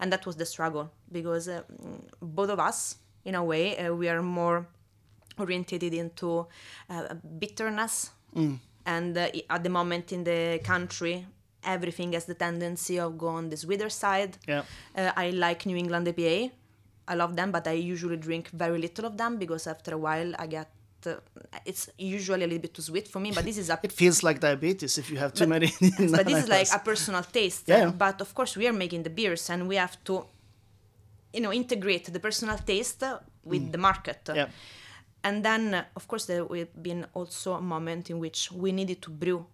[0.00, 3.94] And that was the struggle because uh, mm, both of us, in a way, uh,
[3.94, 4.66] we are more
[5.38, 6.46] orientated into
[6.90, 8.10] uh, bitterness.
[8.84, 11.26] And uh, at the moment in the country,
[11.64, 14.36] everything has the tendency of going on the sweeter side.
[14.46, 14.62] Yeah.
[14.94, 16.50] Uh, I like New England IPA.
[17.08, 20.32] I love them, but I usually drink very little of them because after a while
[20.38, 20.68] I get.
[21.06, 21.16] Uh,
[21.64, 24.22] it's usually a little bit too sweet for me, but this is a It feels
[24.22, 25.66] like diabetes if you have too many.
[25.80, 27.64] but this is like a personal taste.
[27.68, 27.90] Yeah.
[27.90, 30.24] But of course, we are making the beers, and we have to,
[31.32, 33.02] you know, integrate the personal taste
[33.44, 34.24] with the market.
[34.24, 34.36] Mm.
[34.36, 34.48] Yeah.
[35.22, 39.02] And then, uh, of course, there will been also a moment in which we needed
[39.02, 39.46] to brew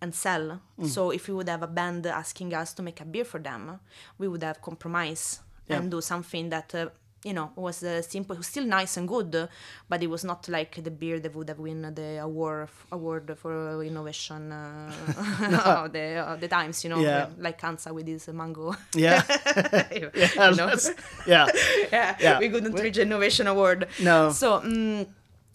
[0.00, 0.60] and sell.
[0.78, 0.86] Mm.
[0.86, 3.80] So if we would have a band asking us to make a beer for them,
[4.18, 5.78] we would have compromise Yeah.
[5.78, 6.74] and do something that.
[6.74, 6.88] Uh,
[7.24, 9.46] you know, was uh, simple, was still nice and good, uh,
[9.88, 13.82] but it was not like the beer that would have won the award award for
[13.82, 14.92] innovation uh,
[15.84, 16.84] of the of the times.
[16.84, 17.26] You know, Yeah.
[17.38, 18.74] like Kansa with his mango.
[18.94, 19.22] Yeah.
[19.92, 20.50] you Yeah.
[20.50, 20.66] know?
[20.70, 20.90] that's-
[21.26, 21.46] yeah.
[21.92, 22.38] yeah, Yeah.
[22.38, 23.88] we couldn't reach innovation award.
[24.00, 24.30] No.
[24.30, 25.06] So, mm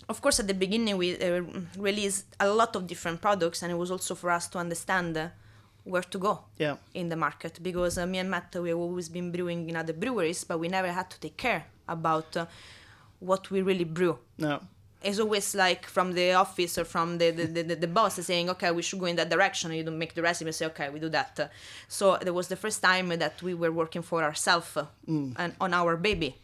[0.10, 1.42] of course, at the beginning we uh,
[1.78, 5.30] released a lot of different products, and it was also for us to understand uh,
[5.84, 6.78] where to go Yeah.
[6.94, 9.94] in the market because uh, me and Matt we have always been brewing in other
[9.94, 12.46] breweries, but we never had to take care about uh,
[13.20, 14.18] what we really brew.
[14.38, 14.60] No.
[15.02, 18.72] It's always like from the office or from the, the, the, the boss saying, okay,
[18.72, 19.70] we should go in that direction.
[19.72, 21.52] And you don't make the recipe say, okay, we do that.
[21.90, 25.98] So there was the first time that we were working for ourselves and on our
[25.98, 26.38] baby.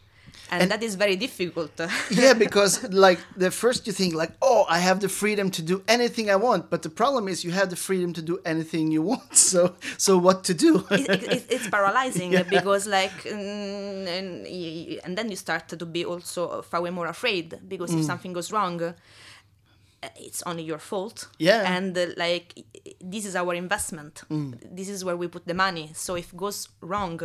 [0.51, 1.71] And, that is very difficult.
[2.11, 5.81] yeah, because like the first you think like, oh, I have the freedom to do
[5.87, 9.01] anything I want, but the problem is you have the freedom to do anything you
[9.03, 9.35] want.
[9.49, 10.85] So, so what to do?
[10.91, 14.47] it, it, it's paralyzing because like mm, and,
[15.05, 17.99] and then you start to be also far way more afraid because Mm.
[17.99, 18.93] if something goes wrong uh,
[20.15, 21.63] it's only your fault Yeah.
[21.75, 22.53] and uh, like
[23.01, 24.53] this is our investment Mm.
[24.75, 27.19] this is where we put the money so if it goes wrong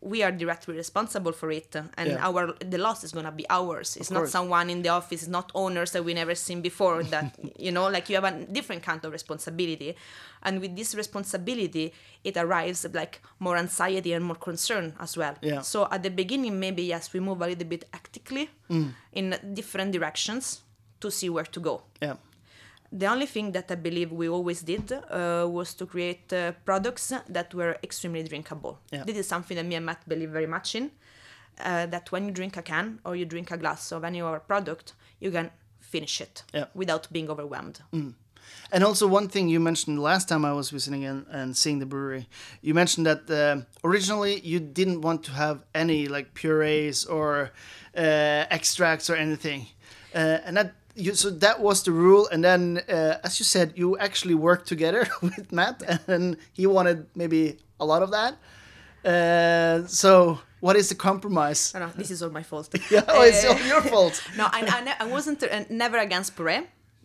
[0.00, 2.26] we are directly responsible for it uh, and Yeah.
[2.28, 5.30] our the loss is going to be ours it's not someone in the office it's
[5.30, 8.82] not owners that we never seen before that you know like you have a different
[8.82, 9.94] kind of responsibility
[10.42, 11.92] and with this responsibility
[12.24, 15.60] it arrives like more anxiety and more concern as well Yeah.
[15.62, 18.50] so at the beginning maybe yes we move a little bit actively
[19.12, 20.62] in different directions
[21.00, 22.16] to see where to go yeah.
[22.92, 27.12] The only thing that I believe we always did uh, was to create uh, products
[27.28, 28.78] that were extremely drinkable.
[28.92, 29.04] Yeah.
[29.04, 30.90] This is something that me and Matt believe very much in.
[31.60, 34.26] Uh, that when you drink a can or you drink a glass of any of
[34.26, 35.50] our product, you can
[35.80, 36.66] finish it Yeah.
[36.74, 37.80] without being overwhelmed.
[38.72, 41.86] And also one thing you mentioned last time I was visiting and, and seeing the
[41.86, 42.26] brewery,
[42.62, 47.50] you mentioned that uh, originally you didn't want to have any like purees or
[47.96, 49.66] uh, extracts or anything,
[50.14, 52.28] uh, and that you so that was the rule.
[52.32, 57.06] And then, uh, as you said, you actually worked together with Matt, and he wanted
[57.14, 58.34] maybe a lot of that.
[59.04, 61.72] Uh, so what is the compromise?
[61.74, 62.68] Oh, no, this is all my fault.
[62.90, 64.22] Yeah, oh, it's Uh, all your fault.
[64.36, 66.60] no, I, I, ne- I wasn't uh, never against puree.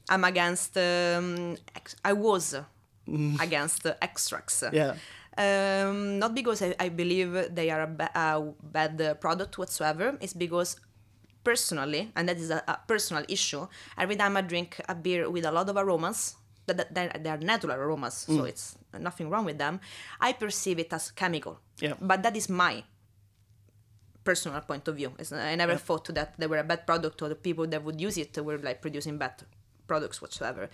[0.09, 0.77] I'm against.
[0.77, 1.57] Um,
[2.05, 2.55] I was
[3.41, 4.63] against uh, extracts.
[4.71, 4.95] Yeah.
[5.37, 10.17] Um, not because I, I believe they are a, ba- a bad uh, product whatsoever.
[10.21, 10.77] It's because
[11.47, 13.65] personally, and that is a, a personal issue.
[13.97, 17.37] Every time I drink a beer with a lot of aromas, that, that they're, they're
[17.37, 19.79] natural aromas, so it's nothing wrong with them.
[20.19, 21.55] I perceive it as chemical.
[21.79, 21.93] Yeah.
[22.01, 22.83] But that is my
[24.25, 25.13] personal point of view.
[25.17, 28.01] It's, I never thought that they were a bad product or the people that would
[28.01, 29.35] use it were like producing bad
[29.87, 30.69] products whatsoever.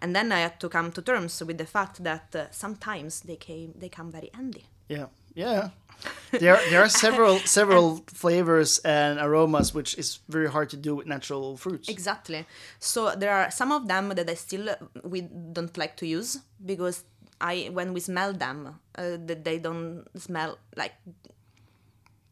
[0.00, 3.36] And then I had to come to terms with the fact that uh, sometimes they
[3.36, 4.64] came they come very handy.
[4.88, 5.06] Yeah,
[5.38, 5.70] yeah.
[6.30, 11.06] There, there are several several flavors and aromas which is very hard to do with
[11.06, 11.88] natural fruits.
[11.88, 12.44] Exactly.
[12.78, 16.38] So there are some of them that I still uh, we don't like to use
[16.64, 17.04] because
[17.40, 20.92] I when we smell them uh, that they don't smell like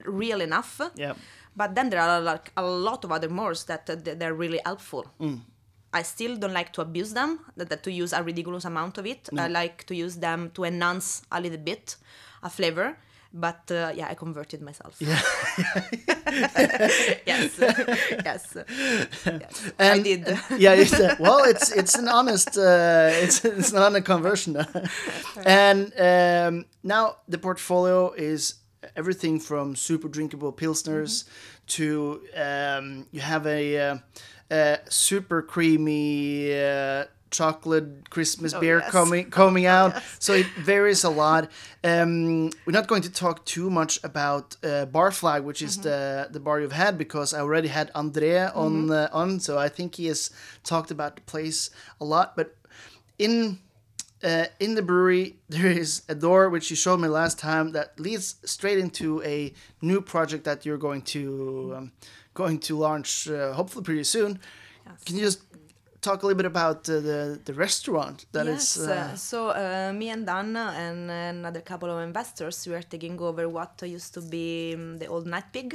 [0.05, 0.81] real enough.
[0.95, 1.14] Yeah.
[1.57, 5.07] But then there are like a lot of other mores that uh, they're really helpful.
[5.95, 9.07] I still don't like to abuse them, that, that to use a ridiculous amount of
[9.07, 9.31] it.
[9.38, 11.97] I like to use them to enhance a little bit
[12.47, 12.97] a flavor.
[13.33, 14.97] But uh, yeah, I converted myself.
[14.99, 15.21] Yeah.
[17.27, 17.59] yes,
[18.29, 18.57] yes,
[19.27, 19.73] yes.
[19.79, 20.27] I did.
[20.59, 24.57] yeah, it's, uh, well, it's it's an honest uh, it's it's not a conversion,
[25.45, 28.55] and um, now the portfolio is
[28.95, 31.25] everything from super drinkable pilsners
[31.67, 33.99] to um, you have a, uh,
[34.51, 36.53] uh super creamy.
[37.40, 38.90] Chocolate christmas Oh, beer yes.
[38.99, 39.92] coming coming out.
[40.18, 41.42] so it varies a lot.
[41.85, 46.29] Um we're not going to talk too much about uh, bar flag which is the
[46.35, 49.88] the bar you've had because i already had Andrea on uh, on so i think
[50.01, 50.31] he has
[50.72, 51.70] talked about the place
[52.01, 52.29] a lot.
[52.38, 52.49] But
[53.18, 53.59] in
[54.25, 57.88] uh, in the brewery there is a door which you showed me last time that
[58.01, 61.22] leads straight into a new project that you're going to
[61.77, 61.92] um,
[62.35, 64.38] going to launch uh, hopefully pretty soon.
[65.05, 65.40] Can you just
[66.07, 68.77] talk a little bit about uh, the the restaurant that yes.
[68.77, 72.87] is uh, uh, so uh, me and Anna and another couple of investors, we are
[72.95, 75.71] taking over what used to be um, the old Night Pig,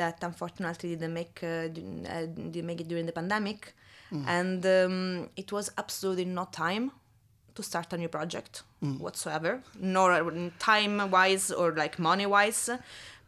[0.00, 3.60] that unfortunately didn't make uh, didn't, make it during the pandemic,
[4.36, 6.84] and um, it was absolutely no time
[7.56, 8.62] to start a new project
[9.04, 10.08] whatsoever, nor
[10.58, 12.70] time wise or like money wise.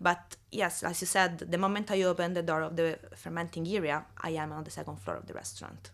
[0.03, 4.05] But yes, as you said, the moment I open the door of the fermenting area,
[4.21, 5.91] I am on the second floor of the restaurant,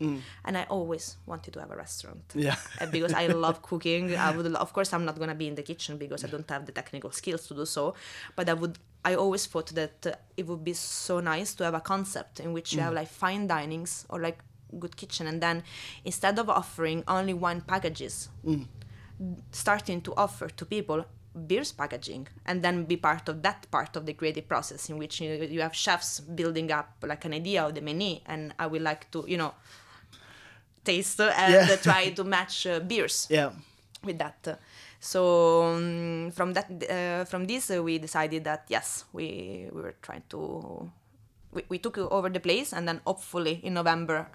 [0.46, 2.24] and I always wanted to have a restaurant.
[2.34, 2.56] Yeah.
[2.80, 4.16] Uh, because I love cooking.
[4.16, 6.64] I would, of course, I'm not gonna be in the kitchen because I don't have
[6.64, 7.94] the technical skills to do so.
[8.34, 11.74] But I would, I always thought that uh, it would be so nice to have
[11.74, 14.38] a concept in which you have like fine dinings or like
[14.78, 15.62] good kitchen, and then
[16.04, 18.28] instead of offering only wine packages,
[19.52, 21.04] starting to offer to people
[21.46, 25.20] beers packaging and then be part of that part of the creative process in which
[25.20, 28.82] you, you have chefs building up like an idea of the menu and i would
[28.82, 29.52] like to you know
[30.84, 31.76] taste and Yeah.
[31.82, 33.50] try to match uh, beers yeah
[34.04, 34.58] with that
[35.00, 39.94] so um, from that uh, from this uh, we decided that yes we we were
[40.02, 40.90] trying to
[41.52, 44.26] we, we took over the place and then hopefully in november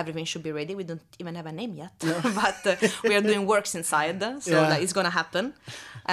[0.00, 0.72] everything should be ready.
[0.80, 1.92] We don't even have a name yet
[2.42, 2.76] but uh,
[3.08, 4.68] we are doing works inside so Yeah.
[4.70, 5.46] that it's gonna happen.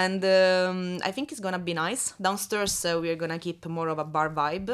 [0.04, 2.02] And um, i think it's gonna be nice.
[2.26, 4.70] Downstairs uh, we're gonna keep more of a bar vibe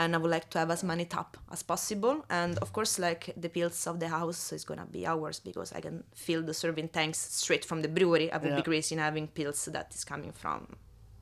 [0.00, 2.16] and i would like to have as many tap as possible.
[2.40, 5.80] And of course like the pils of the house is gonna be ours because i
[5.86, 8.28] can fill the serving tanks straight from the brewery.
[8.32, 8.56] I would Yeah.
[8.62, 10.58] be crazy in having pils that is coming from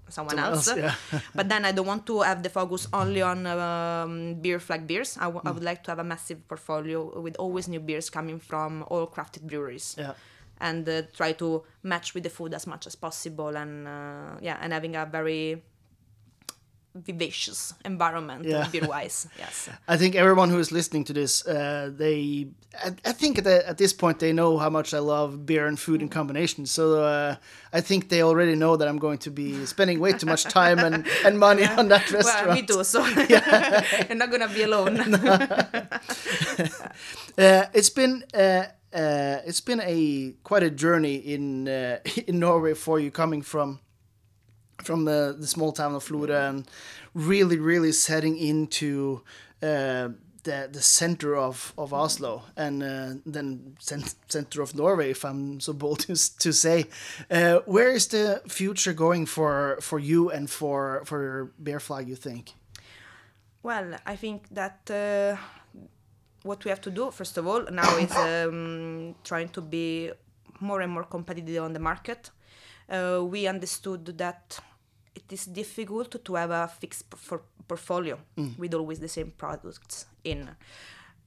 [0.08, 1.20] someone Someone else, else, yeah.
[1.34, 5.16] but then i don't want to have the focus only on um, beer flag beers
[5.20, 5.62] I would Mm.
[5.64, 9.96] like to have a massive portfolio with always new beers coming from all crafted breweries
[9.98, 10.14] yeah
[10.60, 14.56] and uh, try to match with the food as much as possible and uh, yeah
[14.62, 15.62] and having a very
[16.94, 18.68] vivacious environment Yeah.
[18.70, 22.46] beer wise yes I think everyone who is listening to this, uh, they,
[22.84, 25.66] I, I think at, the, at this point they know how much I love beer
[25.66, 26.66] and food in combination.
[26.66, 27.36] So uh,
[27.72, 30.78] I think they already know that I'm going to be spending way too much time
[30.78, 32.46] and, and money on that restaurant.
[32.46, 33.84] well me too so yeah.
[34.08, 34.96] you're not gonna be alone
[37.36, 42.74] Uh, it's been uh, uh, it's been a quite a journey in uh, in Norway
[42.74, 43.80] for you coming from
[44.84, 46.68] from the, the small town of Florø and
[47.14, 49.22] really really setting into
[49.62, 50.08] uh,
[50.44, 55.60] the the center of, of Oslo and uh, then cen- center of Norway if I'm
[55.60, 56.86] so bold to, to say
[57.30, 62.16] uh, where is the future going for for you and for for Beer Flag you
[62.16, 62.54] think
[63.64, 65.38] Well, I think that uh,
[66.42, 70.12] what we have to do, first of all, now is um, trying to be
[70.60, 72.30] more and more competitive on the market.
[72.90, 74.60] Uh, we understood that
[75.14, 78.18] it is difficult to have a fixed por- portfolio
[78.58, 80.50] with always the same products in.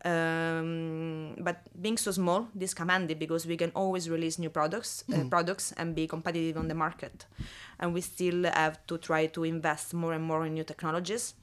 [0.06, 5.04] Um, but being so small, this come handy because we can always release new products,
[5.12, 7.26] uh, products and be competitive on the market.
[7.80, 11.34] And we still have to try to invest more and more in new technologies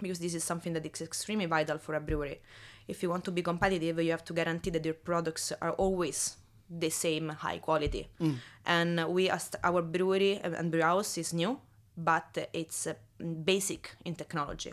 [0.00, 2.40] because this is something that is extremely vital for a brewery.
[2.86, 6.36] If you want to be competitive, you have to guarantee that your products are always
[6.70, 8.08] the same high quality.
[8.66, 9.30] And we,
[9.64, 11.58] our brewery and and brew house is new,
[11.98, 12.94] but it's uh,
[13.44, 14.72] basic in technology.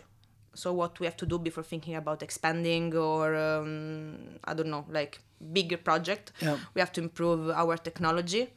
[0.54, 4.86] So what we have to do before thinking about expanding or um, I don't know,
[4.88, 5.18] like
[5.52, 6.56] bigger project, Yeah.
[6.74, 8.48] we have to improve our technology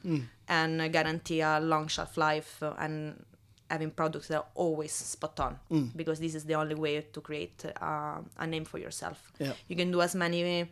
[0.47, 3.25] and uh, guarantee a long shelf life and
[3.69, 5.59] having products that are always spot on
[5.95, 9.31] because this is the only way to create uh, a name for yourself.
[9.39, 9.53] Yeah.
[9.67, 10.69] You can do as many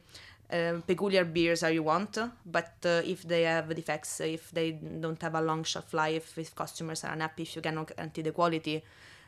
[0.52, 5.22] uh, peculiar beers as you want, but uh, if they have defects, if they don't
[5.22, 8.84] have a long shelf life, if customers are unhappy, if you cannot guarantee the quality,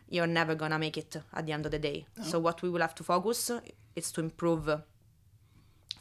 [0.10, 2.06] you're never gonna make it at the end of the day.
[2.24, 3.52] So what we will have to focus
[3.96, 4.70] is to improve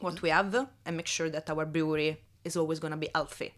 [0.00, 3.52] what we have and make sure that our brewery is always going to be healthy.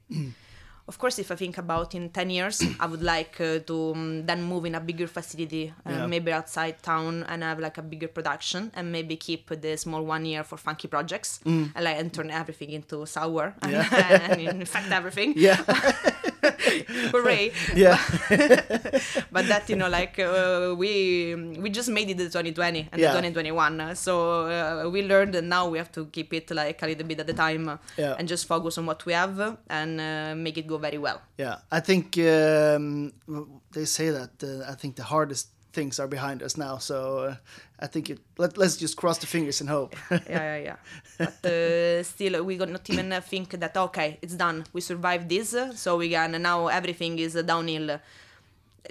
[0.89, 4.27] Of course, if I think about in 10 years, I would like uh, to um,
[4.27, 6.07] then move in a bigger facility, uh, Yeah.
[6.07, 10.25] maybe outside town, and have like a bigger production, and maybe keep the small one
[10.25, 14.29] year for funky projects, and like and turn everything into sour, and, Yeah.
[14.31, 15.35] and infect everything.
[15.37, 15.63] Yeah.
[17.13, 17.53] Hooray!
[17.75, 17.99] Yeah.
[19.33, 23.13] but that you know like uh, we we just made it the 2020 and Yeah.
[23.13, 26.83] the 2021 uh, so uh, we learned and now we have to keep it like
[26.83, 28.15] a little bit at a time Yeah.
[28.19, 31.57] and just focus on what we have and uh, make it go very well Yeah,
[31.71, 33.13] I think um,
[33.73, 36.79] they say that uh, I think the hardest things are behind us now.
[36.79, 37.35] So uh,
[37.79, 39.95] I think it, let, let's just cross the fingers and hope.
[40.11, 40.77] yeah yeah yeah
[41.19, 45.29] but uh, still we got not even uh, think that okay it's done we survived
[45.29, 47.99] this so we can now everything is uh, downhill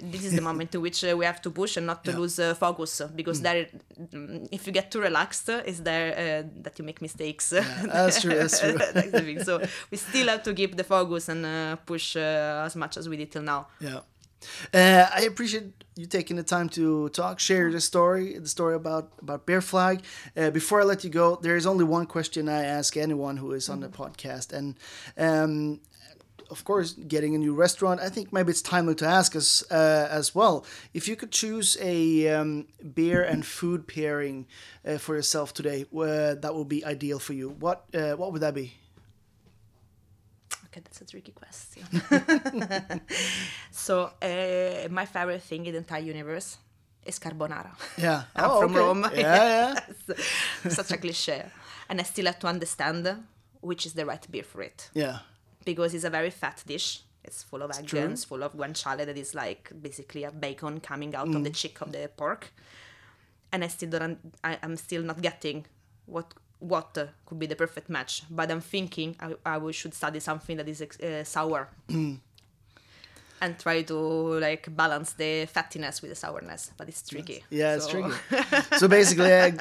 [0.02, 2.18] this is the moment in which uh, we have to push and not to Yeah.
[2.18, 3.66] lose uh, focus because there
[4.14, 8.34] mm, if you get too relaxed is there uh, that you make mistakes that's true,
[8.34, 8.78] that's true.
[8.94, 9.60] That's so
[9.90, 13.16] we still have to keep the focus and uh, push uh, as much as we
[13.16, 14.00] did till now yeah.
[14.72, 19.12] Uh, I appreciate you taking the time to talk, share the story, the story about
[19.20, 20.02] about Beer Flag.
[20.36, 23.52] Uh, before I let you go, there is only one question I ask anyone who
[23.52, 24.76] is on the podcast, and
[25.18, 25.80] um,
[26.50, 30.08] of course, getting a new restaurant, I think maybe it's timely to ask us uh,
[30.10, 30.66] as well.
[30.92, 34.46] If you could choose a um, beer and food pairing
[34.86, 37.50] uh, for yourself today, uh, that would be ideal for you.
[37.50, 38.74] What uh, what would that be?
[40.66, 41.82] Okay, that's a tricky question.
[43.70, 46.58] so, uh, my favorite thing in the entire universe
[47.04, 47.72] is carbonara.
[47.98, 48.78] Yeah, I'm Oh, from okay.
[48.80, 49.06] Rome.
[49.14, 49.74] Yeah,
[50.66, 50.68] yeah.
[50.70, 51.44] Such a cliche.
[51.88, 53.08] And I still have to understand
[53.60, 54.90] which is the right beer for it.
[54.94, 55.18] Yeah,
[55.64, 57.02] Because it's a very fat dish.
[57.22, 61.28] It's full of eggplants, full of guanciale that is like basically a bacon coming out
[61.34, 62.52] of the cheek of the pork.
[63.52, 65.66] And I still don't, I, I'm still not getting
[66.06, 66.96] what what
[67.26, 68.22] could be the perfect match.
[68.30, 71.68] But I'm thinking I, I should study something that is uh, sour.
[73.40, 73.94] and try to
[74.40, 77.44] like balance the fattiness with the sourness, but it's tricky.
[77.50, 78.14] yeah, it's So- tricky.
[78.78, 79.54] so basically, a,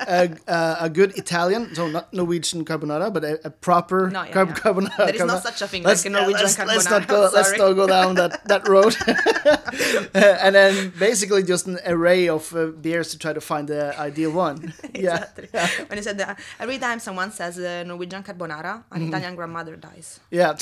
[0.47, 4.45] a, a, good Italian, so not Norwegian carbonara, but a, a proper No, yeah, yeah.
[4.53, 4.97] carbonara.
[4.97, 5.41] There is carbonara.
[5.41, 7.29] such a thing Let's- like a Norwegian let's, Let's not carbonara, go.
[7.33, 8.95] Let's not go down that that road.
[10.13, 14.31] and then basically just an array of uh, beers to try to find the ideal
[14.31, 14.73] one.
[14.93, 15.25] Yeah.
[15.37, 15.47] Exactly.
[15.87, 19.07] When you said that, every time someone says uh, Norwegian carbonara, an Mm-hmm.
[19.09, 20.19] Italian grandmother dies.
[20.29, 20.57] Yeah.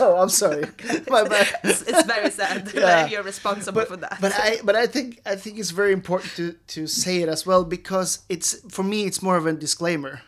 [0.00, 0.64] oh, I'm sorry.
[1.08, 1.48] My bad.
[1.64, 2.30] It's, it's very
[2.74, 3.02] Yeah.
[3.02, 4.18] like you're responsible but, for that.
[4.20, 7.46] but I but I think I think it's very important to to say it as
[7.46, 10.20] well because it's for me it's more of a disclaimer.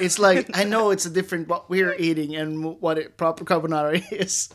[0.00, 4.02] It's like I know it's a different what we're eating and what it, proper carbonara
[4.12, 4.48] is.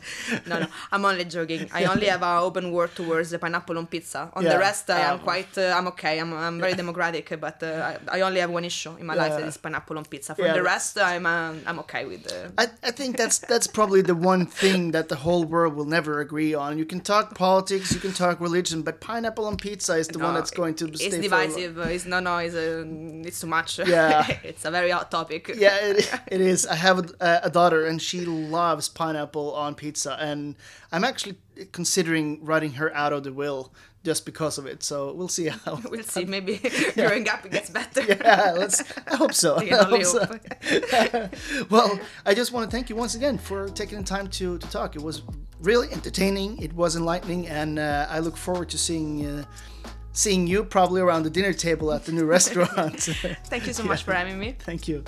[0.47, 1.69] no, no, I'm only joking.
[1.71, 4.31] I only have an open word towards the pineapple on pizza.
[4.33, 4.53] On Yeah.
[4.53, 6.19] the rest, I am Um, quite, uh, I'm okay.
[6.19, 9.33] I'm, I'm very democratic, but uh, I, I only have one issue in my life
[9.37, 10.33] that is pineapple on pizza.
[10.35, 12.25] For the rest, I'm, um, I'm okay with.
[12.31, 15.85] Uh, I, I think that's that's probably the one thing that the whole world will
[15.97, 16.77] never agree on.
[16.79, 20.33] You can talk politics, you can talk religion, but pineapple on pizza is the one
[20.33, 21.77] that's going to It's stay for a lo- divisive.
[21.95, 22.37] It's no, no.
[22.39, 22.83] It's, uh,
[23.27, 23.77] it's too much.
[23.79, 24.25] Yeah.
[24.43, 25.18] it's a very hot topic.
[25.57, 26.65] Yeah, it, it is.
[26.65, 30.55] I have a, a daughter, and she loves pineapple on pizza, and
[30.91, 31.37] I'm actually
[31.71, 34.81] considering writing her out of the will just because of it.
[34.83, 35.81] So we'll see how.
[35.89, 36.25] We'll see.
[36.25, 36.57] Maybe
[36.95, 38.01] growing up it gets better.
[38.03, 38.83] Yeah, let's.
[39.07, 39.59] I hope so.
[39.59, 41.29] We I hope so.
[41.69, 44.69] Well, I just want to thank you once again for taking the time to, to
[44.69, 44.95] talk.
[44.95, 45.21] It was
[45.59, 46.61] really entertaining.
[46.61, 49.43] It was enlightening, and uh, I look forward to seeing uh,
[50.13, 52.99] seeing you probably around the dinner table at the new restaurant.
[53.45, 54.55] Thank you so much for having me.
[54.59, 55.03] thank you.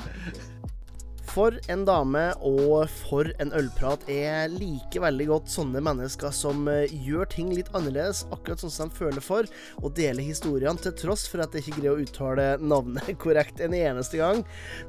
[1.31, 6.91] For en dame og for en ølprat er like veldig godt sånne mennesker som eh,
[7.05, 9.47] gjør ting litt annerledes, akkurat sånn som de føler for,
[9.79, 13.75] og deler historiene til tross for at jeg ikke greier å uttale navnet korrekt en
[13.77, 14.41] eneste gang.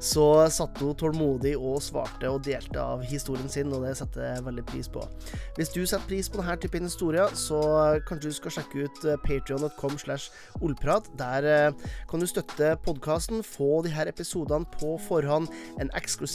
[0.03, 4.43] Så satt hun tålmodig og svarte og delte av historien sin, og det setter jeg
[4.49, 5.05] veldig pris på.
[5.55, 7.61] Hvis du setter pris på denne typen historier, så
[8.09, 11.07] kanskje du skal sjekke ut patreon.com slash ollprat.
[11.23, 15.47] Der eh, kan du støtte podkasten, få de her episodene på forhånd,
[15.79, 16.32] en eksklusiv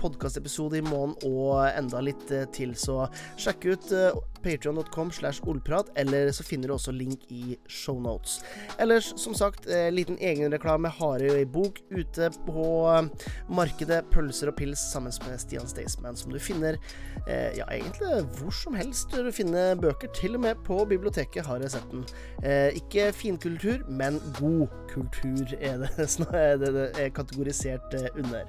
[0.00, 2.74] podkastepisode i måneden og enda litt eh, til.
[2.78, 3.06] Så
[3.40, 8.40] sjekk ut eh, patreon.com slash oldprat, eller så finner du også link i shownotes.
[8.78, 14.04] Ellers, som sagt, eh, liten egenreklame har jeg jo ei bok ute på eh, markedet
[14.12, 16.78] Pølser og pils sammen med Stian Staysman, som du finner
[17.26, 20.12] eh, ja, egentlig hvor som helst du finner bøker.
[20.16, 22.06] Til og med på biblioteket har jeg sett den.
[22.42, 28.48] Eh, ikke finkultur, men god kultur er det, er det, er kategorisert eh, under.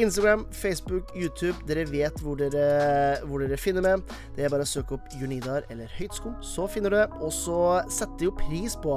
[0.00, 1.56] Instagram, Facebook, YouTube.
[1.68, 4.02] Dere vet hvor dere, hvor dere finner meg.
[4.36, 7.06] Det er bare å søke opp Junidar eller Høytskom, så finner du det.
[7.20, 7.58] Og så
[7.92, 8.96] setter jeg jo pris på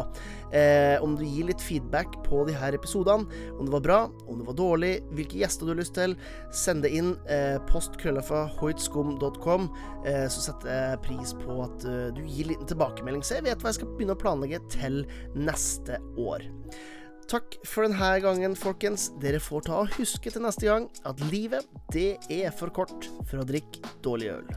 [0.55, 3.27] eh, om du gir litt feedback på de her episodene.
[3.55, 6.15] Om det var bra, om det var dårlig, hvilke gjester du har lyst til.
[6.55, 7.13] Send det inn.
[7.31, 9.69] Eh, post krøllafa hoitskom.com,
[10.05, 13.61] eh, så setter jeg pris på at uh, du gir liten tilbakemelding, så jeg vet
[13.61, 15.03] hva jeg skal begynne å planlegge til
[15.35, 16.45] neste år.
[17.25, 19.07] Takk for denne gangen, folkens.
[19.21, 23.41] Dere får ta og huske til neste gang at livet, det er for kort for
[23.41, 24.53] å drikke dårlig øl.